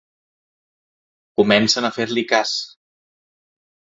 [1.41, 2.59] Comencen a fer-li cas.